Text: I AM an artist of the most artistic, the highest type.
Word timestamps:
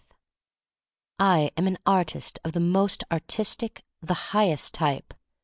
I 1.19 1.51
AM 1.57 1.67
an 1.67 1.77
artist 1.85 2.39
of 2.43 2.53
the 2.53 2.59
most 2.59 3.03
artistic, 3.11 3.83
the 4.01 4.15
highest 4.31 4.73
type. 4.73 5.13